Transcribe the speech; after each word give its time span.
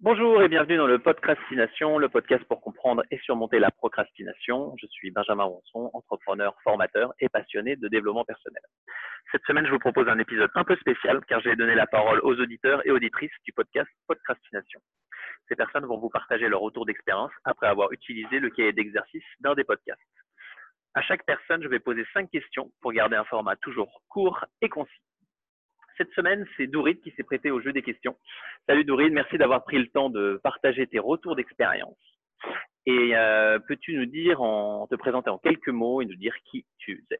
Bonjour 0.00 0.42
et 0.42 0.48
bienvenue 0.48 0.76
dans 0.76 0.86
le 0.86 0.98
Podcastination, 0.98 1.96
le 1.96 2.10
podcast 2.10 2.44
pour 2.44 2.60
comprendre 2.60 3.02
et 3.10 3.18
surmonter 3.20 3.58
la 3.58 3.70
procrastination. 3.70 4.74
Je 4.78 4.86
suis 4.88 5.10
Benjamin 5.10 5.44
Ronson, 5.44 5.90
entrepreneur, 5.94 6.54
formateur 6.62 7.14
et 7.18 7.30
passionné 7.30 7.76
de 7.76 7.88
développement 7.88 8.26
personnel. 8.26 8.60
Cette 9.32 9.42
semaine, 9.46 9.64
je 9.64 9.70
vous 9.70 9.78
propose 9.78 10.06
un 10.08 10.18
épisode 10.18 10.50
un 10.54 10.64
peu 10.64 10.76
spécial 10.76 11.24
car 11.26 11.40
j'ai 11.40 11.56
donné 11.56 11.74
la 11.74 11.86
parole 11.86 12.20
aux 12.24 12.38
auditeurs 12.38 12.86
et 12.86 12.90
auditrices 12.90 13.32
du 13.46 13.54
podcast 13.54 13.88
Podcastination. 14.06 14.80
Ces 15.48 15.56
personnes 15.56 15.86
vont 15.86 15.98
vous 15.98 16.10
partager 16.10 16.46
leur 16.46 16.60
retour 16.60 16.84
d'expérience 16.84 17.32
après 17.44 17.66
avoir 17.66 17.90
utilisé 17.90 18.38
le 18.38 18.50
cahier 18.50 18.74
d'exercice 18.74 19.24
d'un 19.40 19.54
des 19.54 19.64
podcasts. 19.64 20.02
À 20.92 21.00
chaque 21.00 21.24
personne, 21.24 21.62
je 21.62 21.68
vais 21.68 21.80
poser 21.80 22.04
cinq 22.12 22.30
questions 22.30 22.70
pour 22.82 22.92
garder 22.92 23.16
un 23.16 23.24
format 23.24 23.56
toujours 23.56 24.02
court 24.10 24.44
et 24.60 24.68
concis. 24.68 24.92
Cette 25.96 26.12
semaine, 26.12 26.46
c'est 26.56 26.66
Dourid 26.66 27.00
qui 27.00 27.10
s'est 27.16 27.22
prêté 27.22 27.50
au 27.50 27.60
jeu 27.60 27.72
des 27.72 27.82
questions. 27.82 28.16
Salut 28.68 28.84
Dourid, 28.84 29.12
merci 29.12 29.38
d'avoir 29.38 29.64
pris 29.64 29.78
le 29.78 29.88
temps 29.88 30.10
de 30.10 30.38
partager 30.42 30.86
tes 30.86 30.98
retours 30.98 31.36
d'expérience. 31.36 31.96
Et 32.84 33.16
euh, 33.16 33.58
peux-tu 33.66 33.96
nous 33.96 34.04
dire, 34.04 34.42
en 34.42 34.86
te 34.86 34.94
présenter 34.94 35.30
en 35.30 35.38
quelques 35.38 35.68
mots 35.68 36.02
et 36.02 36.04
nous 36.04 36.16
dire 36.16 36.34
qui 36.44 36.66
tu 36.76 37.04
es? 37.10 37.18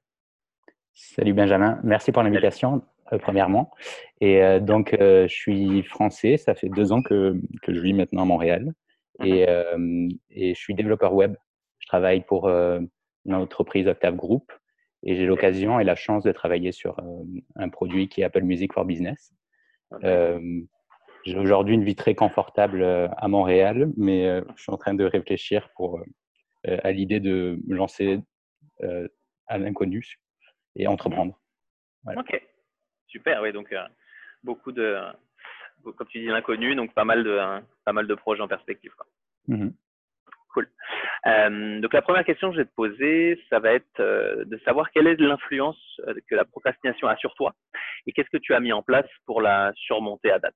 Salut 0.92 1.32
Benjamin, 1.32 1.80
merci 1.84 2.12
pour 2.12 2.22
l'invitation, 2.22 2.82
euh, 3.12 3.18
premièrement. 3.18 3.70
Et 4.20 4.42
euh, 4.42 4.60
donc, 4.60 4.94
je 5.00 5.26
suis 5.26 5.82
français, 5.82 6.36
ça 6.36 6.54
fait 6.54 6.68
deux 6.68 6.92
ans 6.92 7.02
que, 7.02 7.34
que, 7.62 7.72
je 7.72 7.80
vis 7.80 7.94
maintenant 7.94 8.22
à 8.22 8.26
Montréal. 8.26 8.72
Et, 9.24 9.46
mhm. 9.76 10.10
et, 10.30 10.54
je 10.54 10.60
suis 10.60 10.74
développeur 10.74 11.14
web. 11.14 11.34
Je 11.78 11.86
travaille 11.86 12.22
pour 12.24 12.48
une 12.48 12.88
entreprise 13.34 13.88
Octave 13.88 14.16
Group 14.16 14.52
et 15.06 15.14
j'ai 15.14 15.24
l'occasion 15.24 15.78
et 15.78 15.84
la 15.84 15.94
chance 15.94 16.24
de 16.24 16.32
travailler 16.32 16.72
sur 16.72 16.98
euh, 16.98 17.24
un 17.54 17.68
produit 17.68 18.08
qui 18.08 18.20
est 18.20 18.24
Apple 18.24 18.42
Music 18.42 18.72
for 18.72 18.84
Business. 18.84 19.32
Euh, 20.02 20.60
j'ai 21.24 21.38
aujourd'hui 21.38 21.74
une 21.74 21.84
vie 21.84 21.94
très 21.94 22.16
confortable 22.16 22.82
euh, 22.82 23.08
à 23.16 23.28
Montréal, 23.28 23.88
mais 23.96 24.42
je 24.56 24.62
suis 24.62 24.72
en 24.72 24.76
train 24.76 24.94
de 24.94 25.04
réfléchir 25.04 25.70
pour, 25.76 26.00
à 26.64 26.90
l'idée 26.90 27.20
de 27.20 27.58
me 27.66 27.76
lancer 27.76 28.20
à 29.46 29.58
l'inconnu 29.58 30.18
et 30.74 30.88
entreprendre. 30.88 31.40
Ok, 32.16 32.40
super. 33.06 33.40
Oui, 33.42 33.52
donc 33.52 33.72
beaucoup 34.42 34.72
de, 34.72 34.98
comme 35.84 36.06
tu 36.08 36.18
dis, 36.18 36.26
l'inconnu, 36.26 36.74
donc 36.74 36.92
pas 36.94 37.04
mal 37.04 37.22
de, 37.22 37.38
pas 37.84 37.92
mal 37.92 38.08
de 38.08 38.14
projets 38.14 38.42
en 38.42 38.48
perspective. 38.48 38.92
Quoi. 38.96 39.06
Mmh 39.46 39.70
cool. 40.56 40.68
Euh, 41.26 41.80
donc 41.80 41.92
la 41.92 42.02
première 42.02 42.24
question 42.24 42.48
que 42.48 42.56
je 42.56 42.60
vais 42.62 42.66
te 42.66 42.74
poser, 42.74 43.38
ça 43.50 43.58
va 43.58 43.72
être 43.72 44.00
euh, 44.00 44.44
de 44.44 44.58
savoir 44.64 44.90
quelle 44.90 45.06
est 45.06 45.20
l'influence 45.20 45.78
euh, 46.06 46.14
que 46.28 46.34
la 46.34 46.44
procrastination 46.44 47.08
a 47.08 47.16
sur 47.16 47.34
toi 47.34 47.54
et 48.06 48.12
qu'est-ce 48.12 48.30
que 48.30 48.38
tu 48.38 48.54
as 48.54 48.60
mis 48.60 48.72
en 48.72 48.82
place 48.82 49.06
pour 49.26 49.40
la 49.40 49.72
surmonter 49.76 50.30
à 50.30 50.38
date? 50.38 50.54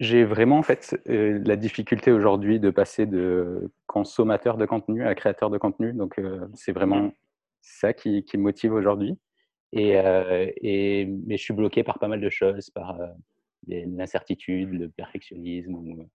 J'ai 0.00 0.24
vraiment 0.24 0.58
en 0.58 0.62
fait 0.62 0.98
la 1.04 1.56
difficulté 1.56 2.10
aujourd'hui 2.10 2.58
de 2.58 2.70
passer 2.70 3.04
de 3.04 3.70
consommateur 3.86 4.56
de 4.56 4.64
contenu 4.64 5.06
à 5.06 5.14
créateur 5.14 5.50
de 5.50 5.58
contenu. 5.58 5.92
Donc 5.92 6.18
c'est 6.54 6.72
vraiment 6.72 7.02
mmh. 7.02 7.12
ça 7.60 7.92
qui, 7.92 8.24
me 8.34 8.38
motive 8.38 8.72
aujourd'hui. 8.72 9.18
Et, 9.72 9.90
et, 10.62 11.04
mais 11.26 11.36
je 11.36 11.42
suis 11.42 11.52
bloqué 11.52 11.82
par 11.82 11.98
pas 11.98 12.08
mal 12.08 12.22
de 12.22 12.30
choses, 12.30 12.70
par 12.70 12.98
l'incertitude, 13.66 14.72
le 14.72 14.88
perfectionnisme 14.88 15.74
ou 15.74 16.08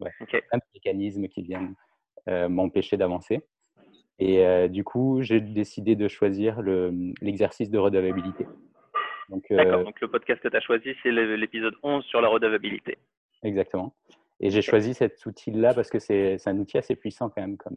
ouais, 0.00 0.10
plein 0.18 0.58
de 0.58 0.64
mécanismes 0.74 1.28
qui 1.28 1.42
viennent 1.42 1.74
euh, 2.28 2.48
m'empêcher 2.48 2.96
d'avancer. 2.96 3.40
Et 4.18 4.44
euh, 4.44 4.68
du 4.68 4.84
coup, 4.84 5.22
j'ai 5.22 5.40
décidé 5.40 5.94
de 5.94 6.08
choisir 6.08 6.60
l'exercice 7.20 7.70
de 7.70 7.78
redevabilité. 7.78 8.46
Euh, 9.30 9.56
D'accord, 9.56 9.84
donc 9.84 10.00
le 10.00 10.08
podcast 10.08 10.40
que 10.40 10.48
tu 10.48 10.56
as 10.56 10.60
choisi, 10.60 10.94
c'est 11.02 11.10
l'épisode 11.10 11.74
11 11.82 12.04
sur 12.04 12.20
la 12.20 12.28
redevabilité. 12.28 12.96
Exactement. 13.42 13.94
Et 14.40 14.50
j'ai 14.50 14.62
choisi 14.62 14.94
cet 14.94 15.24
outil-là 15.26 15.74
parce 15.74 15.90
que 15.90 15.98
c'est 15.98 16.38
un 16.46 16.58
outil 16.58 16.78
assez 16.78 16.96
puissant 16.96 17.28
quand 17.28 17.40
même 17.40 17.56
comme, 17.56 17.76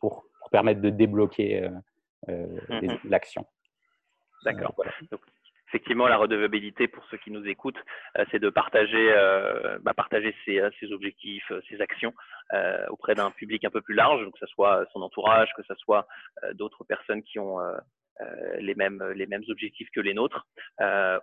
pour, 0.00 0.24
permettre 0.50 0.82
de 0.82 0.90
débloquer 0.90 1.68
mm-hmm. 2.28 2.98
l'action. 3.04 3.46
D'accord. 4.44 4.74
Voilà 4.76 4.92
effectivement, 5.72 6.06
la 6.06 6.18
redevabilité, 6.18 6.86
pour 6.86 7.02
ceux 7.10 7.16
qui 7.16 7.30
nous 7.30 7.46
écoutent, 7.46 7.82
euh, 8.18 8.24
c'est 8.30 8.38
de 8.38 8.50
partager, 8.50 9.10
euh, 9.16 9.78
bah, 9.80 9.94
partager 9.94 10.34
ses, 10.44 10.60
euh, 10.60 10.70
ses, 10.78 10.92
objectifs, 10.92 11.50
ses 11.68 11.80
actions 11.80 12.12
auprès 12.90 13.14
d'un 13.14 13.30
public 13.30 13.64
un 13.64 13.70
peu 13.70 13.80
plus 13.80 13.94
large, 13.94 14.22
que 14.30 14.38
ce 14.38 14.46
soit 14.46 14.84
son 14.92 15.00
entourage, 15.00 15.48
que 15.56 15.62
ce 15.62 15.74
soit 15.76 16.06
d'autres 16.52 16.84
personnes 16.84 17.22
qui 17.22 17.38
ont 17.38 17.56
les, 18.58 18.74
mêmes, 18.74 19.02
les 19.16 19.26
mêmes 19.26 19.44
objectifs 19.48 19.88
que 19.94 20.00
les 20.00 20.12
nôtres, 20.12 20.46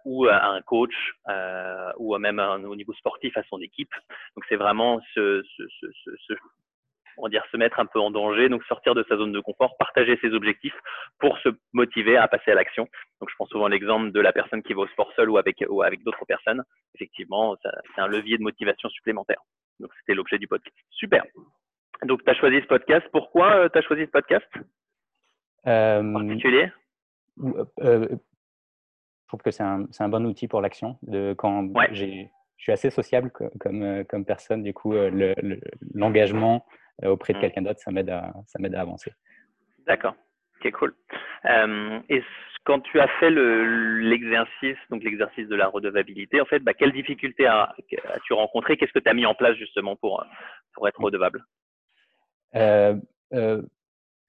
ou 0.05 0.25
à 0.25 0.43
un 0.47 0.61
coach, 0.63 0.95
ou 1.97 2.17
même 2.17 2.39
au 2.39 2.75
niveau 2.75 2.93
sportif 2.93 3.37
à 3.37 3.43
son 3.43 3.61
équipe. 3.61 3.93
Donc, 4.35 4.43
c'est 4.49 4.55
vraiment 4.55 4.99
ce, 5.13 5.43
ce, 5.55 5.65
ce 6.27 6.33
on 7.19 7.23
va 7.23 7.29
dire 7.29 7.43
se 7.51 7.57
mettre 7.57 7.79
un 7.79 7.85
peu 7.85 7.99
en 7.99 8.11
danger, 8.11 8.49
donc 8.49 8.63
sortir 8.63 8.95
de 8.95 9.05
sa 9.07 9.17
zone 9.17 9.31
de 9.31 9.39
confort, 9.39 9.75
partager 9.77 10.17
ses 10.21 10.33
objectifs 10.33 10.77
pour 11.19 11.37
se 11.39 11.49
motiver 11.73 12.17
à 12.17 12.27
passer 12.27 12.51
à 12.51 12.55
l'action. 12.55 12.87
Donc 13.19 13.29
je 13.29 13.35
prends 13.35 13.45
souvent 13.47 13.67
l'exemple 13.67 14.11
de 14.11 14.19
la 14.19 14.31
personne 14.31 14.63
qui 14.63 14.73
va 14.73 14.81
au 14.81 14.87
sport 14.87 15.11
seul 15.15 15.29
ou 15.29 15.37
avec 15.37 15.63
ou 15.69 15.83
avec 15.83 16.03
d'autres 16.03 16.25
personnes. 16.25 16.63
Effectivement, 16.95 17.55
c'est 17.95 18.01
un 18.01 18.07
levier 18.07 18.37
de 18.37 18.43
motivation 18.43 18.89
supplémentaire. 18.89 19.41
Donc 19.79 19.91
c'était 19.99 20.13
l'objet 20.13 20.37
du 20.37 20.47
podcast. 20.47 20.75
Super. 20.91 21.25
Donc 22.03 22.23
tu 22.23 22.29
as 22.29 22.35
choisi 22.35 22.61
ce 22.61 22.67
podcast. 22.67 23.05
Pourquoi 23.11 23.55
euh, 23.55 23.69
tu 23.69 23.77
as 23.77 23.81
choisi 23.81 24.05
ce 24.05 24.11
podcast? 24.11 24.47
Euh, 25.67 26.01
en 26.01 26.13
particulier? 26.13 26.71
euh, 27.81 28.07
Je 28.09 29.27
trouve 29.27 29.41
que 29.41 29.51
c'est 29.51 29.63
un, 29.63 29.85
un, 29.99 30.09
bon 30.09 30.25
outil 30.25 30.47
pour 30.47 30.61
l'action. 30.61 30.97
Quand 31.37 31.69
j'ai 31.91 32.31
je 32.57 32.63
suis 32.63 32.71
assez 32.73 32.89
sociable 32.89 33.31
comme, 33.31 34.03
comme, 34.09 34.25
personne. 34.25 34.63
Du 34.63 34.73
coup, 34.73 34.93
l'engagement 35.93 36.65
auprès 37.03 37.33
de 37.33 37.37
mmh. 37.37 37.41
quelqu'un 37.41 37.61
d'autre, 37.61 37.79
ça 37.79 37.91
m'aide 37.91 38.09
à, 38.09 38.33
ça 38.47 38.59
m'aide 38.59 38.75
à 38.75 38.81
avancer. 38.81 39.11
D'accord. 39.85 40.15
Ok, 40.59 40.71
cool. 40.71 40.93
Euh, 41.45 41.99
et 42.09 42.21
quand 42.65 42.81
tu 42.81 42.99
as 42.99 43.07
fait 43.19 43.31
l'exercice, 43.31 44.77
donc 44.89 45.03
l'exercice 45.03 45.47
de 45.47 45.55
la 45.55 45.67
redevabilité, 45.67 46.41
en 46.41 46.45
fait, 46.45 46.59
bah, 46.59 46.73
quelles 46.73 46.91
difficultés 46.91 47.47
as-tu 47.47 48.33
rencontré 48.33 48.77
Qu'est-ce 48.77 48.91
que 48.91 48.99
tu 48.99 49.09
as 49.09 49.13
mis 49.13 49.25
en 49.25 49.33
place 49.33 49.55
justement 49.55 49.95
pour, 49.95 50.23
pour 50.73 50.87
être 50.87 50.99
redevable? 50.99 51.45
Euh, 52.55 52.95
euh, 53.33 53.61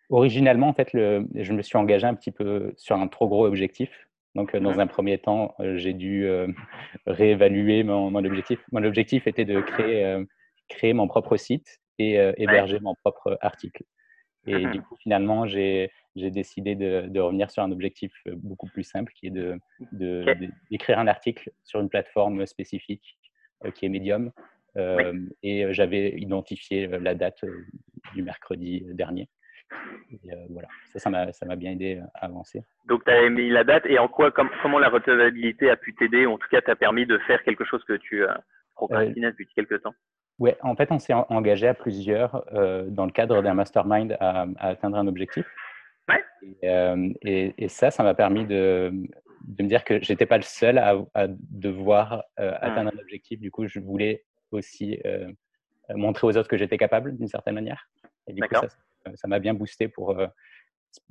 Originalement, 0.08 0.69
en 0.69 0.72
fait, 0.72 0.92
le, 0.92 1.26
je 1.34 1.52
me 1.52 1.62
suis 1.62 1.78
engagé 1.78 2.06
un 2.06 2.14
petit 2.14 2.32
peu 2.32 2.72
sur 2.76 2.97
un 2.97 3.06
trop 3.06 3.28
gros 3.28 3.47
objectif. 3.47 3.91
Donc, 4.34 4.56
dans 4.56 4.76
mmh. 4.76 4.81
un 4.81 4.87
premier 4.87 5.19
temps, 5.19 5.54
j'ai 5.75 5.92
dû 5.92 6.28
réévaluer 7.06 7.82
mon, 7.82 8.10
mon, 8.10 8.25
objectif. 8.25 8.60
Mon 8.72 8.82
objectif 8.84 9.26
était 9.26 9.44
de 9.44 9.60
créer, 9.60 10.25
créer 10.69 10.94
mon 10.94 11.08
propre 11.08 11.37
site 11.37 11.79
et 12.00 12.19
euh, 12.19 12.33
héberger 12.38 12.81
mon 12.81 12.94
propre 12.94 13.37
article. 13.43 13.84
Et 14.47 14.59
du 14.59 14.78
mmh 14.78 14.83
coup, 14.83 14.97
finalement, 14.97 15.47
j'ai 15.47 15.91
décidé 16.16 16.75
de, 16.75 17.06
de, 17.09 17.21
revenir 17.21 17.50
sur 17.50 17.62
un 17.62 17.71
objectif 17.71 18.11
euh, 18.27 18.33
beaucoup 18.37 18.69
plus 18.69 18.84
simple 18.84 19.12
qui 19.12 19.27
est 19.27 19.31
d'écrire 19.31 19.61
de, 19.93 20.49
d'écrire 20.71 20.99
un 20.99 21.06
article 21.06 21.50
sur 21.62 21.78
une 21.78 21.91
plateforme 21.91 22.47
spécifique 22.47 23.19
euh, 23.65 23.71
qui 23.71 23.84
est 23.84 23.91
Medium. 23.91 24.33
Et 25.43 25.66
j'avais 25.75 26.15
identifié 26.16 26.87
la 26.87 27.15
date 27.15 27.44
du 28.15 28.22
mercredi 28.22 28.82
dernier. 28.94 29.28
Et, 30.11 30.31
voilà, 30.49 30.69
ça, 30.94 31.32
ça 31.32 31.47
m'a 31.47 31.56
bien 31.56 31.72
aidé 31.72 32.00
à 32.15 32.27
avancer. 32.27 32.62
Donc, 32.87 33.05
tu 33.05 33.11
as 33.11 33.28
mis 33.28 33.50
la 33.50 33.65
date 33.65 33.84
et 33.87 33.99
en 33.99 34.09
quoi, 34.09 34.31
comment 34.31 34.78
la 34.78 34.88
recevabilité 34.88 35.69
a 35.69 35.77
pu 35.77 35.94
t'aider, 35.94 36.25
ou 36.25 36.32
en 36.32 36.38
tout 36.38 36.49
cas, 36.50 36.62
t'a 36.62 36.77
permis 36.77 37.05
de 37.05 37.19
faire 37.19 37.43
quelque 37.43 37.65
chose 37.65 37.84
que 37.84 37.94
tu 37.94 38.25
procrastinais 38.75 39.32
depuis 39.32 39.49
quelques 39.55 39.82
temps? 39.82 39.94
Ouais, 40.40 40.56
en 40.62 40.74
fait, 40.74 40.90
on 40.90 40.98
s'est 40.98 41.12
engagé 41.12 41.68
à 41.68 41.74
plusieurs 41.74 42.46
euh, 42.54 42.86
dans 42.88 43.04
le 43.04 43.12
cadre 43.12 43.42
d'un 43.42 43.52
mastermind 43.52 44.16
à, 44.20 44.46
atteindre 44.58 44.96
un 44.96 45.06
objectif. 45.06 45.46
Ouais. 46.08 46.24
Euh, 46.64 47.12
et, 47.20 47.52
et, 47.58 47.68
ça, 47.68 47.90
ça 47.90 48.02
m'a 48.02 48.14
permis 48.14 48.46
de, 48.46 48.90
de, 49.44 49.62
me 49.62 49.68
dire 49.68 49.84
que 49.84 50.02
j'étais 50.02 50.24
pas 50.24 50.38
le 50.38 50.42
seul 50.42 50.78
à, 50.78 50.96
à 51.12 51.26
devoir 51.28 52.24
euh, 52.40 52.54
atteindre 52.62 52.90
un 52.94 52.98
objectif. 52.98 53.38
Du 53.38 53.50
coup, 53.50 53.66
je 53.66 53.81
voulais 53.81 54.25
aussi 54.50 54.98
montrer 55.94 56.26
aux 56.26 56.37
autres 56.37 56.48
que 56.48 56.56
j'étais 56.56 56.78
capable 56.78 57.16
d'une 57.16 57.28
certaine 57.28 57.54
manière. 57.54 57.88
Et 58.26 58.32
du 58.32 58.40
coup, 58.43 58.54
ça 59.14 59.28
m'a 59.28 59.38
bien 59.40 59.52
boosté 59.52 59.88
pour, 59.88 60.16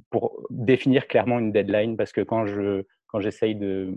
pour 0.09 0.47
définir 0.49 1.07
clairement 1.07 1.37
une 1.37 1.51
deadline 1.51 1.95
parce 1.97 2.11
que 2.11 2.21
quand 2.21 2.47
je 2.47 2.83
quand 3.07 3.19
j'essaye 3.21 3.55
de, 3.55 3.95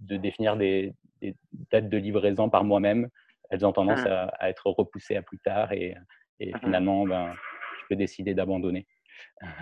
de 0.00 0.16
définir 0.16 0.56
des, 0.56 0.94
des 1.20 1.36
dates 1.70 1.88
de 1.88 1.96
livraison 1.96 2.50
par 2.50 2.64
moi-même, 2.64 3.08
elles 3.54 3.64
ont 3.64 3.72
tendance 3.72 4.04
mmh. 4.04 4.30
à, 4.38 4.50
être 4.50 4.66
repoussées 4.66 5.16
à 5.16 5.22
plus 5.22 5.38
tard 5.38 5.72
et, 5.72 5.94
mmh 5.94 6.58
finalement, 6.60 7.06
ben, 7.06 7.32
je 7.80 7.86
peux 7.88 7.96
décider 7.96 8.34
d'abandonner. 8.34 8.86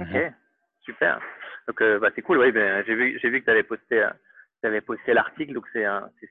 Ok, 0.01 0.33
super. 0.81 1.21
Donc, 1.69 1.81
euh, 1.83 1.99
bah, 1.99 2.09
c'est 2.15 2.23
cool. 2.23 2.39
Oui, 2.39 2.51
ben, 2.51 2.83
j'ai 2.87 2.95
vu, 2.95 3.19
vu 3.23 3.41
que 3.41 3.45
tu 3.45 3.51
avais 3.51 3.63
posté, 3.63 4.03
euh, 4.65 4.81
posté 4.81 5.13
l'article, 5.13 5.53
donc 5.53 5.67
c'est 5.75 5.85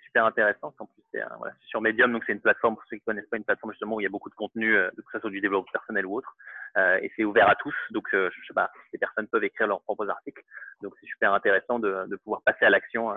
super 0.04 0.26
intéressant. 0.26 0.74
En 0.80 0.86
plus, 0.88 1.04
c'est 1.14 1.22
voilà, 1.38 1.54
sur 1.68 1.80
Medium, 1.80 2.12
donc 2.12 2.24
c'est 2.26 2.34
une 2.34 2.42
plateforme 2.42 2.76
pour 2.76 2.84
ceux 2.90 2.98
qui 2.98 3.04
connaissent 3.04 3.30
pas, 3.30 3.38
une 3.38 3.46
plateforme 3.46 3.72
justement 3.72 3.96
où 3.96 4.02
il 4.02 4.04
y 4.04 4.08
a 4.08 4.10
beaucoup 4.10 4.32
de 4.32 4.36
contenu, 4.36 4.76
euh, 4.76 4.90
que 4.90 5.12
ce 5.14 5.20
soit 5.20 5.30
du 5.30 5.42
développement 5.42 5.72
personnel 5.72 6.08
ou 6.08 6.16
autre, 6.18 6.36
et 6.78 7.12
c'est 7.16 7.24
ouvert 7.24 7.48
à 7.48 7.56
tous. 7.56 7.76
Donc, 7.92 8.08
je 8.12 8.30
sais 8.48 8.54
pas, 8.56 8.72
les 8.94 9.00
personnes 9.00 9.28
peuvent 9.28 9.44
écrire 9.44 9.68
leurs 9.68 9.82
propres 9.84 10.10
articles. 10.10 10.42
Donc, 10.82 10.94
c'est 11.00 11.08
super 11.08 11.34
intéressant 11.34 11.80
de, 11.80 12.08
de 12.08 12.16
pouvoir 12.16 12.42
passer 12.44 12.66
à 12.66 12.70
l'action 12.70 13.14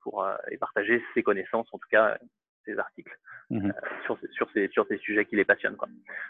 pour 0.00 0.26
et 0.50 0.56
partager 0.56 1.04
ses 1.14 1.22
connaissances, 1.22 1.68
en 1.72 1.78
tout 1.78 1.88
cas 1.90 2.16
ces 2.64 2.78
articles 2.78 3.16
mmh 3.50 3.70
sur, 4.06 4.18
sur, 4.32 4.50
ces, 4.52 4.68
sur 4.68 4.86
ces 4.86 4.98
sujets 4.98 5.24
qui 5.24 5.36
les 5.36 5.44
passionnent. 5.44 5.76
Quoi. 5.76 5.88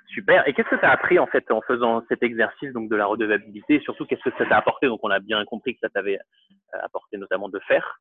Super. 0.09 0.47
Et 0.49 0.55
qu'est-ce 0.55 0.69
que 0.69 0.77
tu 0.77 0.85
as 0.85 0.91
appris 0.91 1.19
en 1.19 1.27
fait 1.27 1.50
en 1.50 1.61
faisant 1.62 2.03
cet 2.09 2.23
exercice 2.23 2.73
donc 2.73 2.88
de 2.88 2.97
la 2.97 3.06
redevabilité? 3.06 3.75
Et 3.75 3.81
surtout 3.81 4.06
qu'est-ce 4.06 4.23
que 4.23 4.37
ça 4.38 4.47
t'a 4.47 4.56
apporté? 4.56 4.87
Donc 4.87 5.00
on 5.03 5.11
a 5.11 5.21
bien 5.21 5.44
compris 5.44 5.75
que 5.75 5.81
ça 5.81 5.88
t'avait 5.91 6.19
apporté 6.73 7.19
notamment 7.19 7.49
de 7.49 7.59
faire. 7.61 8.00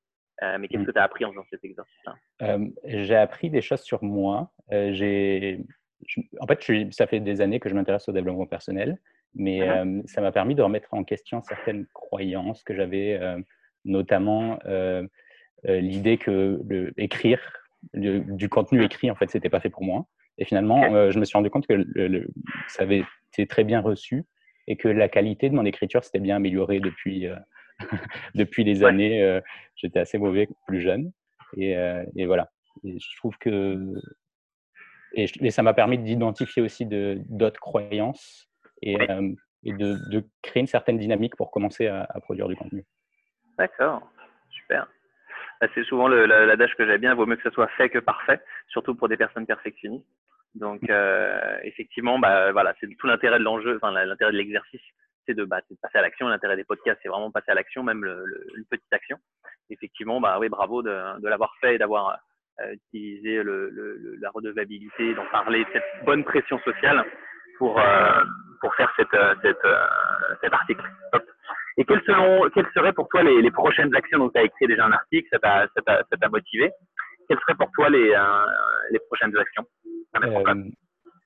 mais 0.60 0.68
qu'est-ce 0.68 0.84
mmh. 0.84 0.86
que 0.86 0.92
tu 0.92 1.00
as 1.00 1.04
appris 1.04 1.26
en 1.26 1.32
faisant 1.32 1.46
cet 1.50 1.64
exercice-là? 1.64 2.58
J'ai 2.86 3.16
appris 3.16 3.50
des 3.50 3.62
choses 3.62 3.82
sur 3.82 4.04
moi. 4.04 4.52
j'ai 4.70 5.60
en 6.40 6.48
fait, 6.48 6.92
ça 6.92 7.08
fait 7.08 7.20
des 7.20 7.42
années 7.42 7.60
que 7.60 7.68
je 7.68 7.76
m'intéresse 7.76 8.08
au 8.08 8.14
développement 8.14 8.46
personnel, 8.46 8.98
mais 9.36 9.60
mmh 9.60 10.08
ça 10.08 10.22
m'a 10.22 10.32
permis 10.32 10.56
de 10.56 10.62
remettre 10.62 10.94
en 10.94 11.04
question 11.04 11.42
certaines 11.42 11.86
croyances 11.94 12.64
que 12.64 12.74
j'avais, 12.74 13.20
notamment 13.84 14.60
l'idée 15.64 16.18
que 16.18 16.60
le, 16.68 16.94
écrire 16.98 17.40
du 17.94 18.50
contenu 18.50 18.84
écrit, 18.84 19.10
en 19.12 19.16
fait, 19.16 19.30
c'était 19.30 19.50
pas 19.50 19.60
fait 19.60 19.70
pour 19.70 19.84
moi. 19.84 20.06
Et 20.38 20.46
finalement, 20.46 21.12
je 21.12 21.20
me 21.20 21.26
suis 21.26 21.38
rendu 21.38 21.50
compte 21.50 21.68
que 21.68 21.74
le, 21.74 22.28
ça 22.68 22.84
avait 22.84 23.04
été 23.34 23.46
très 23.48 23.64
bien 23.64 23.82
reçu 23.82 24.26
et 24.68 24.78
que 24.78 24.88
la 24.88 25.10
qualité 25.10 25.50
de 25.50 25.56
mon 25.56 25.66
écriture 25.66 26.04
s'était 26.04 26.20
bien 26.20 26.38
améliorée 26.38 26.80
depuis, 26.80 27.28
depuis 28.36 28.64
les 28.64 28.84
années. 28.84 29.40
J'étais 29.76 30.00
assez 30.00 30.18
mauvais 30.18 30.48
plus 30.68 30.82
jeune. 30.82 31.12
Et, 31.58 31.76
et 32.16 32.26
voilà. 32.26 32.52
Et 32.84 32.98
je 33.00 33.18
trouve 33.18 33.38
que 33.38 33.94
et, 35.14 35.52
ça 35.52 35.64
m'a 35.64 35.74
permis 35.74 35.98
d'identifier 35.98 36.62
aussi 36.62 36.86
d'autres 36.86 37.60
croyances 37.60 38.48
et, 38.82 39.00
euh, 39.10 39.34
et 39.64 39.74
de, 39.74 39.98
de, 40.10 40.26
créer 40.42 40.62
une 40.62 40.68
certaine 40.68 40.98
dynamique 40.98 41.36
pour 41.36 41.52
commencer 41.52 41.88
à, 41.88 42.08
produire 42.22 42.48
du 42.48 42.56
contenu. 42.56 42.86
D'accord, 43.58 44.10
super. 44.50 44.88
C'est 45.76 45.84
souvent 45.84 46.08
l'adage 46.08 46.76
que 46.76 46.86
j'aime 46.86 47.02
bien, 47.02 47.16
vaut 47.16 47.26
mieux 47.26 47.36
que 47.36 47.44
ce 47.44 47.54
soit 47.54 47.68
fait 47.70 47.90
que 47.90 48.00
parfait, 48.00 48.42
surtout 48.68 48.96
pour 48.96 49.10
des 49.10 49.18
personnes 49.18 49.46
perfectionnistes. 49.46 50.06
Donc, 50.56 50.90
euh, 50.90 51.58
effectivement, 51.64 52.18
bah, 52.18 52.52
voilà, 52.52 52.74
c'est 52.80 52.88
tout 52.98 53.08
l'intérêt 53.08 53.40
de 53.40 53.44
l'enjeu, 53.44 53.76
enfin, 53.76 53.92
l'intérêt 53.92 54.32
de 54.32 54.38
l'exercice, 54.38 54.82
c'est 55.28 55.34
de, 55.34 55.44
bah, 55.46 55.60
de, 55.70 55.76
passer 55.82 55.98
à 55.98 56.02
l'action. 56.02 56.28
L'intérêt 56.28 56.56
des 56.56 56.64
podcasts, 56.64 57.00
c'est 57.04 57.10
vraiment 57.10 57.30
passer 57.30 57.52
à 57.52 57.56
l'action, 57.56 57.84
même 57.84 58.04
le, 58.04 58.48
une 58.56 58.66
petite 58.66 58.92
action. 58.92 59.18
Effectivement, 59.70 60.20
bah, 60.22 60.38
oui, 60.40 60.50
bravo 60.50 60.82
de, 60.82 61.20
de 61.20 61.28
l'avoir 61.28 61.54
fait 61.62 61.76
et 61.76 61.78
d'avoir 61.78 62.20
utiliser 62.72 63.42
le, 63.44 63.70
le, 63.70 64.18
la 64.20 64.30
redevabilité, 64.32 65.14
d'en 65.14 65.26
parler, 65.32 65.66
cette 65.72 66.06
bonne 66.06 66.24
pression 66.24 66.60
sociale 66.60 67.06
pour, 67.60 67.80
euh, 67.80 68.24
pour 68.62 68.74
faire 68.76 68.92
cette, 68.96 69.14
euh, 69.14 69.36
cette, 69.44 69.64
euh, 69.66 69.86
cet 70.42 70.54
article. 70.54 70.84
Et 71.80 71.86
quelles, 71.86 72.02
seraient 72.04 72.94
pour 72.94 73.08
toi 73.08 73.24
les, 73.24 73.42
les 73.42 73.52
prochaines 73.52 73.96
actions? 73.96 74.20
Donc, 74.20 74.34
tu 74.34 74.40
as 74.40 74.44
écrit 74.44 74.68
déjà 74.68 74.86
un 74.86 74.92
article, 74.92 75.28
ça 75.32 75.40
t'a 75.40 76.30
motivé. 76.30 76.72
Quelles 77.28 77.40
seraient 77.40 77.56
pour 77.56 77.72
toi 77.72 77.90
les, 77.90 78.14
les 78.92 79.00
prochaines 79.08 79.36
actions? 79.38 79.66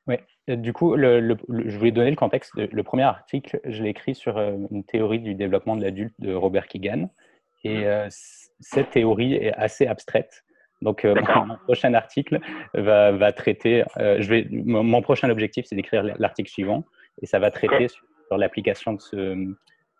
Oui, 0.05 0.15
du 0.47 0.73
coup, 0.73 0.95
le, 0.95 1.19
le, 1.19 1.35
je 1.65 1.77
voulais 1.77 1.91
donner 1.91 2.11
le 2.11 2.15
contexte. 2.15 2.51
Le 2.55 2.83
premier 2.83 3.03
article, 3.03 3.59
je 3.65 3.81
l'ai 3.81 3.89
écrit 3.89 4.13
sur 4.13 4.37
une 4.37 4.83
théorie 4.85 5.19
du 5.19 5.33
développement 5.33 5.75
de 5.75 5.83
l'adulte 5.83 6.13
de 6.19 6.33
Robert 6.33 6.67
Keegan. 6.67 7.09
Et 7.63 7.85
mmh. 7.85 8.07
cette 8.09 8.91
théorie 8.91 9.33
est 9.33 9.53
assez 9.53 9.87
abstraite. 9.87 10.43
Donc, 10.83 11.05
euh, 11.05 11.15
mon, 11.45 11.55
prochain 11.63 11.93
article 11.93 12.39
va, 12.73 13.11
va 13.11 13.31
traiter. 13.31 13.83
Euh, 13.97 14.17
je 14.19 14.29
vais, 14.29 14.47
mon, 14.51 15.01
prochain 15.01 15.29
objectif, 15.29 15.65
c'est 15.65 15.75
d'écrire 15.75 16.03
l'article 16.19 16.49
suivant, 16.49 16.83
et 17.21 17.25
ça 17.25 17.39
va 17.39 17.49
traiter 17.49 17.87
sur, 17.87 18.03
l'application 18.37 18.93
de, 18.93 18.99
ce, 18.99 19.55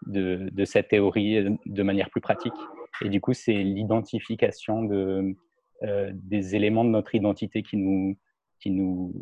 de, 0.08 0.50
de, 0.52 0.66
cette 0.66 0.90
théorie 0.90 1.46
de 1.66 1.84
manière 1.84 2.10
plus 2.10 2.22
pratique. 2.22 2.54
Et 3.02 3.10
du 3.10 3.22
coup, 3.22 3.34
c'est 3.34 3.54
l'identification 3.54 4.84
de, 4.84 5.36
euh, 5.84 6.12
des 6.14 6.56
éléments 6.56 6.86
de 6.86 6.90
notre 6.90 7.16
identité 7.16 7.64
qui 7.64 7.78
nous, 7.78 8.18
qui 8.60 8.72
nous, 8.72 9.14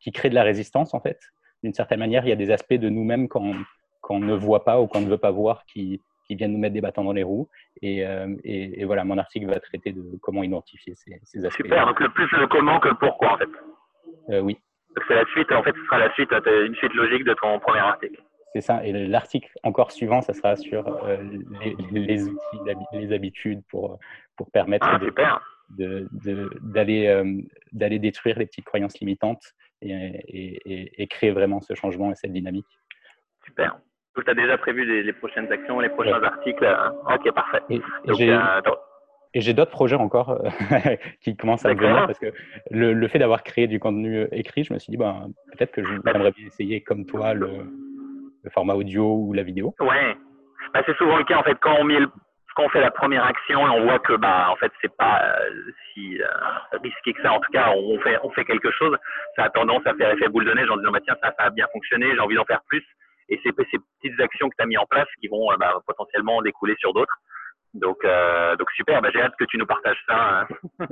qui 0.00 0.12
créent 0.12 0.30
de 0.30 0.34
la 0.34 0.42
résistance 0.42 0.94
en 0.94 1.00
fait. 1.00 1.18
D'une 1.62 1.74
certaine 1.74 1.98
manière, 1.98 2.24
il 2.24 2.28
y 2.28 2.32
a 2.32 2.36
des 2.36 2.50
aspects 2.50 2.74
de 2.74 2.88
nous-mêmes 2.88 3.28
qu'on 3.28 3.54
ne 4.18 4.34
voit 4.34 4.64
pas 4.64 4.80
ou 4.80 4.86
qu'on 4.86 5.00
ne 5.00 5.08
veut 5.08 5.18
pas 5.18 5.30
voir 5.30 5.64
qui, 5.66 6.00
qui 6.26 6.36
viennent 6.36 6.52
nous 6.52 6.58
mettre 6.58 6.74
des 6.74 6.80
bâtons 6.80 7.04
dans 7.04 7.12
les 7.12 7.24
roues. 7.24 7.48
Euh, 7.82 8.36
et, 8.44 8.80
et, 8.80 8.84
voilà, 8.84 9.04
mon 9.04 9.18
article 9.18 9.46
va 9.46 9.58
traiter 9.58 9.92
de 9.92 10.02
comment 10.22 10.44
identifier 10.44 10.94
ces, 10.94 11.20
ces 11.24 11.44
aspects. 11.44 11.62
Super, 11.62 11.86
donc 11.86 11.98
le 11.98 12.08
plus 12.10 12.30
le 12.32 12.46
comment 12.46 12.78
que 12.78 12.88
le 12.88 12.94
pourquoi 12.94 13.32
en 13.32 13.38
fait. 13.38 13.48
Euh, 14.30 14.40
oui. 14.40 14.56
C'est 15.08 15.14
la 15.14 15.24
suite, 15.26 15.50
en 15.52 15.62
fait, 15.62 15.74
ce 15.74 15.84
sera 15.84 15.98
la 15.98 16.12
suite, 16.14 16.30
une 16.32 16.74
suite 16.76 16.94
logique 16.94 17.24
de 17.24 17.34
ton 17.34 17.58
premier 17.60 17.80
article. 17.80 18.22
C'est 18.52 18.60
ça. 18.60 18.84
Et 18.84 18.92
l'article 18.92 19.50
encore 19.62 19.92
suivant, 19.92 20.22
ça 20.22 20.34
sera 20.34 20.56
sur 20.56 20.86
euh, 21.04 21.16
les, 21.60 21.76
les, 21.92 22.24
outils, 22.24 22.58
les 22.92 23.12
habitudes 23.12 23.62
pour, 23.68 23.98
pour 24.36 24.50
permettre 24.50 24.86
ah, 24.88 24.98
de, 25.70 26.08
d'aller, 26.60 27.22
d'aller 27.72 27.98
détruire 28.00 28.38
les 28.38 28.46
petites 28.46 28.64
croyances 28.64 28.98
limitantes 28.98 29.54
et, 29.82 29.92
et, 29.92 31.02
et, 31.02 31.06
créer 31.06 31.30
vraiment 31.30 31.60
ce 31.60 31.74
changement 31.74 32.10
et 32.10 32.16
cette 32.16 32.32
dynamique. 32.32 32.66
Super 33.44 33.78
tu 34.24 34.30
as 34.30 34.34
déjà 34.34 34.58
prévu 34.58 35.02
les, 35.02 35.12
prochaines 35.12 35.50
actions, 35.52 35.80
les 35.80 35.88
prochains 35.88 36.22
articles. 36.22 36.64
Hein? 36.64 36.94
Ok, 37.14 37.32
parfait. 37.32 37.60
Et, 37.68 37.80
j'ai 39.40 39.54
d'autres 39.54 39.70
projets 39.70 39.94
encore 39.94 40.30
euh, 40.30 40.48
qui 41.20 41.36
commencent 41.36 41.64
à 41.64 41.72
venir 41.72 42.04
parce 42.06 42.18
que 42.18 42.32
le, 42.72 43.06
fait 43.06 43.20
d'avoir 43.20 43.44
créé 43.44 43.68
du 43.68 43.78
contenu 43.78 44.18
euh, 44.18 44.28
écrit, 44.32 44.64
je 44.64 44.72
me 44.74 44.78
suis 44.80 44.90
dit, 44.90 44.96
ben, 44.96 45.30
peut-être 45.52 45.70
que 45.70 45.84
j'aimerais 45.84 46.32
bien 46.32 46.46
essayer 46.46 46.80
comme 46.80 47.06
toi 47.06 47.32
le, 47.32 47.48
format 48.52 48.74
audio 48.74 49.04
ou 49.04 49.32
la 49.32 49.42
vidéo. 49.42 49.74
Ouais, 49.80 50.16
bah, 50.72 50.82
c'est 50.86 50.96
souvent 50.96 51.16
le 51.16 51.24
cas 51.24 51.38
en 51.38 51.42
fait 51.42 51.56
quand 51.60 51.76
on, 51.78 51.84
met 51.84 51.98
quand 52.56 52.64
on 52.64 52.68
fait 52.70 52.80
la 52.80 52.90
première 52.90 53.24
action 53.24 53.66
et 53.66 53.70
on 53.70 53.84
voit 53.84 53.98
que 53.98 54.14
bah 54.14 54.48
en 54.50 54.56
fait 54.56 54.72
c'est 54.80 54.94
pas 54.96 55.22
euh, 55.22 55.72
si 55.92 56.18
risqué 56.82 57.12
que 57.12 57.22
ça. 57.22 57.32
En 57.32 57.40
tout 57.40 57.52
cas, 57.52 57.70
on 57.76 57.98
fait 58.00 58.18
on 58.22 58.30
fait 58.30 58.44
quelque 58.44 58.70
chose, 58.70 58.96
ça 59.36 59.44
a 59.44 59.50
tendance 59.50 59.86
à 59.86 59.94
faire 59.94 60.10
effet 60.10 60.28
boule 60.28 60.44
de 60.44 60.52
neige 60.52 60.70
en 60.70 60.76
disant 60.76 60.92
bah 60.92 61.00
tiens 61.04 61.16
ça, 61.22 61.32
ça 61.38 61.44
a 61.46 61.50
bien 61.50 61.66
fonctionné, 61.72 62.10
j'ai 62.12 62.20
envie 62.20 62.36
d'en 62.36 62.44
faire 62.44 62.62
plus 62.68 62.84
et 63.30 63.40
c'est 63.42 63.54
ces 63.70 63.78
petites 64.02 64.20
actions 64.20 64.48
que 64.48 64.56
tu 64.58 64.62
as 64.62 64.66
mis 64.66 64.76
en 64.76 64.86
place 64.86 65.08
qui 65.20 65.28
vont 65.28 65.50
euh, 65.52 65.56
bah, 65.56 65.80
potentiellement 65.86 66.42
découler 66.42 66.74
sur 66.78 66.92
d'autres. 66.92 67.16
Donc, 67.72 68.04
euh, 68.04 68.56
donc 68.56 68.68
super, 68.72 69.00
bah, 69.00 69.10
j'ai 69.12 69.22
hâte 69.22 69.36
que 69.38 69.44
tu 69.44 69.56
nous 69.56 69.66
partages 69.66 70.02
ça, 70.08 70.40
hein. 70.40 70.48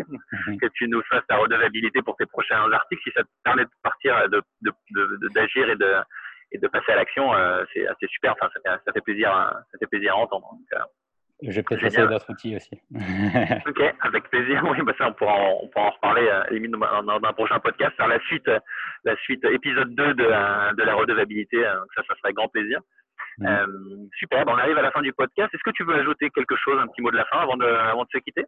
que 0.60 0.66
tu 0.74 0.88
nous 0.88 1.02
fasses 1.02 1.26
ta 1.28 1.36
redevabilité 1.36 2.00
pour 2.02 2.16
tes 2.16 2.26
prochains 2.26 2.70
articles. 2.70 3.02
Si 3.02 3.10
ça 3.10 3.24
te 3.24 3.28
permet 3.42 3.64
de 3.64 3.70
partir, 3.82 4.14
d'agir 4.28 4.42
de, 4.60 4.72
de, 4.92 5.28
d'agir 5.34 5.68
et, 5.68 5.74
de, 5.76 5.94
et 6.52 6.58
de 6.58 6.68
passer 6.68 6.92
à 6.92 6.96
l'action, 6.96 7.34
euh, 7.34 7.64
c'est 7.72 7.86
assez 7.86 8.06
super. 8.08 8.32
Enfin, 8.32 8.50
ça 8.54 8.60
fait, 8.60 8.82
ça 8.84 8.92
fait 8.92 9.00
plaisir, 9.00 9.30
ça 9.70 9.78
fait 9.78 9.86
plaisir 9.86 10.14
à 10.14 10.16
entendre. 10.16 10.48
Donc, 10.52 10.80
je 11.42 11.52
vais 11.52 11.62
peut-être 11.62 11.84
essayer 11.84 12.06
d'autres 12.06 12.30
outils 12.32 12.56
aussi. 12.56 12.80
ok, 13.66 13.94
avec 14.00 14.28
plaisir. 14.28 14.64
Oui, 14.68 14.82
bah 14.82 14.92
ça, 14.98 15.08
on 15.08 15.12
pourra 15.12 15.34
en, 15.34 15.58
on 15.62 15.68
pourra 15.68 15.86
en 15.86 15.90
reparler 15.90 16.26
euh, 16.26 17.02
dans, 17.02 17.28
un 17.28 17.32
prochain 17.32 17.60
podcast. 17.60 17.94
Faire 17.96 18.08
la 18.08 18.18
suite, 18.20 18.48
euh, 18.48 18.58
la 19.04 19.16
suite 19.18 19.44
épisode 19.44 19.94
2 19.94 20.14
de, 20.14 20.24
euh, 20.24 20.72
de 20.72 20.82
la 20.82 20.94
redevabilité. 20.96 21.64
Euh, 21.64 21.78
ça, 21.94 22.02
ça 22.08 22.14
serait 22.16 22.32
grand 22.32 22.48
plaisir. 22.48 22.80
Euh, 23.42 23.66
super, 24.18 24.42
on 24.48 24.58
arrive 24.58 24.78
à 24.78 24.82
la 24.82 24.90
fin 24.90 25.00
du 25.00 25.12
podcast. 25.12 25.54
Est-ce 25.54 25.62
que 25.62 25.70
tu 25.70 25.84
veux 25.84 25.94
ajouter 25.94 26.28
quelque 26.30 26.56
chose, 26.56 26.76
un 26.80 26.88
petit 26.88 27.02
mot 27.02 27.12
de 27.12 27.16
la 27.16 27.24
fin 27.26 27.38
avant 27.38 27.56
de, 27.56 27.66
avant 27.66 28.02
de 28.02 28.08
se 28.12 28.18
quitter? 28.18 28.44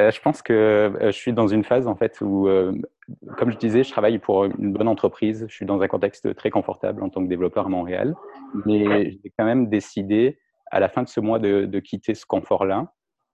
Euh, 0.00 0.10
je 0.10 0.20
pense 0.20 0.42
que 0.42 0.92
je 1.00 1.10
suis 1.10 1.32
dans 1.32 1.48
une 1.48 1.64
phase 1.64 1.86
en 1.86 1.94
fait 1.94 2.20
où, 2.20 2.48
comme 3.36 3.52
je 3.52 3.58
disais, 3.58 3.84
je 3.84 3.90
travaille 3.90 4.18
pour 4.18 4.44
une 4.44 4.72
bonne 4.72 4.88
entreprise. 4.88 5.46
Je 5.48 5.54
suis 5.54 5.66
dans 5.66 5.80
un 5.80 5.88
contexte 5.88 6.34
très 6.34 6.50
confortable 6.50 7.02
en 7.02 7.08
tant 7.08 7.22
que 7.22 7.28
développeur 7.28 7.66
à 7.66 7.68
Montréal, 7.68 8.14
mais 8.64 9.10
j'ai 9.10 9.32
quand 9.38 9.44
même 9.44 9.68
décidé 9.68 10.38
à 10.70 10.80
la 10.80 10.88
fin 10.88 11.02
de 11.02 11.08
ce 11.08 11.20
mois 11.20 11.38
de, 11.38 11.78
quitter 11.80 12.14
ce 12.14 12.24
confort-là 12.26 12.92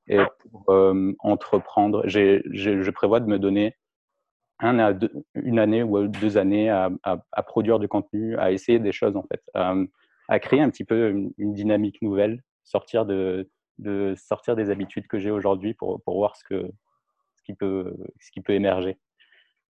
et 0.08 0.18
pour 0.40 0.64
euh, 0.70 1.14
entreprendre. 1.20 2.02
je 2.06 2.90
prévois 2.90 3.20
de 3.20 3.26
me 3.26 3.38
donner 3.38 3.76
une 4.60 5.58
année 5.58 5.82
ou 5.82 6.08
deux 6.08 6.36
années 6.36 6.68
à, 6.70 7.42
produire 7.46 7.78
du 7.78 7.88
contenu, 7.88 8.36
à 8.36 8.50
essayer 8.50 8.78
des 8.78 8.92
choses 8.92 9.16
en 9.16 9.22
fait, 9.22 9.42
à, 9.54 10.38
créer 10.40 10.60
un 10.60 10.70
petit 10.70 10.84
peu 10.84 11.10
une, 11.10 11.54
dynamique 11.54 12.02
nouvelle, 12.02 12.42
sortir 12.64 13.06
de, 13.06 13.48
de 13.78 14.14
sortir 14.16 14.56
des 14.56 14.70
habitudes 14.70 15.06
que 15.06 15.18
j'ai 15.18 15.30
aujourd'hui 15.30 15.74
pour, 15.74 16.02
pour 16.02 16.16
voir 16.16 16.36
ce 16.36 16.44
que 16.44 16.70
ce 17.36 17.42
qui 17.42 17.54
peut 17.54 17.96
ce 18.20 18.30
qui 18.30 18.40
peut 18.40 18.54
émerger. 18.54 18.98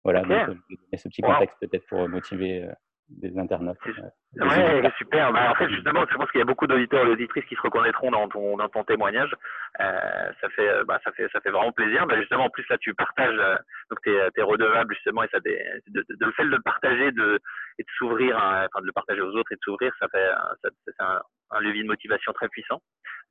Voilà, 0.04 0.24
donc, 0.24 0.58
euh, 0.58 0.98
ce 0.98 1.08
petit 1.08 1.22
contexte 1.22 1.58
peut-être 1.60 1.86
pour 1.88 2.10
motiver 2.10 2.64
euh, 2.64 2.72
des 3.18 3.38
internautes. 3.38 3.78
Euh, 3.88 4.46
ouais, 4.46 4.92
super. 4.98 5.32
Bah, 5.34 5.52
en 5.52 5.56
fait, 5.56 5.70
justement, 5.70 6.06
je 6.10 6.16
pense 6.16 6.32
qu'il 6.32 6.40
y 6.40 6.42
a 6.42 6.46
beaucoup 6.46 6.68
d'auditeurs 6.68 7.04
et 7.04 7.08
d'auditrices 7.08 7.46
qui 7.46 7.56
se 7.56 7.62
reconnaîtront 7.62 8.12
dans 8.12 8.28
ton, 8.28 8.58
dans 8.58 8.70
ton 8.70 8.84
témoignage. 8.84 9.32
Euh, 9.80 10.32
ça 10.40 10.50
fait, 10.50 10.70
euh, 10.70 10.84
bah, 10.86 11.00
ça 11.04 11.12
fait, 11.12 11.28
ça 11.34 11.42
fait 11.42 11.52
vraiment 11.52 11.72
plaisir. 11.72 12.06
Bah, 12.08 12.20
justement, 12.20 12.46
en 12.46 12.50
plus 12.50 12.66
là, 12.70 12.78
tu 12.78 12.94
partages, 12.94 13.38
euh, 13.38 13.56
donc 13.90 14.02
t'es, 14.04 14.18
es 14.36 14.42
redevable 14.42 14.94
justement, 14.96 15.24
et 15.24 15.28
ça, 15.28 15.40
de, 15.40 15.52
de, 15.88 16.06
de, 16.10 16.26
le 16.26 16.32
fait 16.32 16.44
de 16.44 16.50
le 16.50 16.62
partager, 16.62 17.12
de 17.12 17.40
et 17.80 17.84
de 17.84 17.90
s'ouvrir, 17.98 18.36
enfin 18.36 18.82
de 18.82 18.86
le 18.86 18.92
partager 18.92 19.22
aux 19.22 19.36
autres 19.36 19.52
et 19.52 19.56
de 19.56 19.62
s'ouvrir, 19.64 19.92
ça 20.00 20.08
fait, 20.10 20.30
ça, 20.62 20.70
c'est 20.86 20.94
un, 21.00 21.22
un 21.52 21.60
levier 21.60 21.84
de 21.84 21.88
motivation 21.88 22.34
très 22.34 22.50
puissant. 22.50 22.82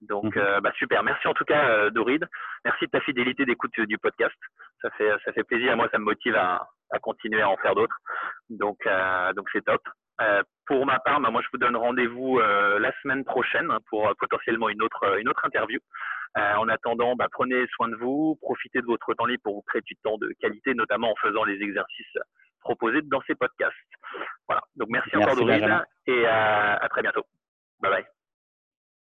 Donc, 0.02 0.36
mhm. 0.36 0.42
euh, 0.42 0.60
bah, 0.60 0.72
super. 0.76 1.02
Merci 1.02 1.26
en 1.28 1.34
tout 1.34 1.44
cas, 1.44 1.68
euh, 1.68 1.90
Doride. 1.90 2.26
Merci 2.64 2.86
de 2.86 2.90
ta 2.90 3.00
fidélité 3.00 3.44
d'écoute 3.44 3.78
du 3.80 3.98
podcast. 3.98 4.36
Ça 4.82 4.90
fait, 4.90 5.10
ça 5.24 5.32
fait 5.32 5.44
plaisir. 5.44 5.76
Moi, 5.76 5.88
ça 5.92 5.98
me 5.98 6.04
motive 6.04 6.36
à, 6.36 6.68
à 6.90 6.98
continuer 6.98 7.40
à 7.40 7.48
en 7.48 7.56
faire 7.56 7.74
d'autres. 7.74 7.98
Donc, 8.48 8.78
euh, 8.86 9.32
donc 9.32 9.48
c'est 9.52 9.64
top. 9.64 9.82
Euh, 10.20 10.42
pour 10.66 10.84
ma 10.84 10.98
part, 11.00 11.20
bah, 11.20 11.30
moi, 11.30 11.40
je 11.42 11.48
vous 11.52 11.58
donne 11.58 11.76
rendez-vous 11.76 12.38
euh, 12.38 12.78
la 12.78 12.92
semaine 13.02 13.24
prochaine 13.24 13.72
pour 13.88 14.12
potentiellement 14.18 14.68
une 14.68 14.82
autre, 14.82 15.18
une 15.18 15.28
autre 15.28 15.44
interview. 15.44 15.80
en 16.36 16.68
attendant, 16.68 17.16
bah, 17.16 17.28
prenez 17.30 17.66
soin 17.74 17.88
de 17.88 17.96
vous, 17.96 18.38
profitez 18.42 18.80
de 18.80 18.86
votre 18.86 19.14
temps 19.14 19.26
libre 19.26 19.42
pour 19.42 19.54
vous 19.56 19.62
créer 19.62 19.82
du 19.82 19.96
temps 19.96 20.18
de 20.18 20.32
qualité, 20.40 20.74
notamment 20.74 21.10
en 21.10 21.16
faisant 21.16 21.44
les 21.44 21.60
exercices 21.62 22.18
proposés 22.60 23.00
dans 23.02 23.22
ces 23.26 23.34
podcasts. 23.34 23.74
Voilà. 24.46 24.62
Donc 24.76 24.88
merci, 24.90 25.16
encore 25.16 25.36
Dorine 25.36 25.82
et 26.06 26.26
à 26.26 26.86
très 26.90 27.02
bientôt. 27.02 27.24
Bye 27.80 27.90
bye. 27.90 28.19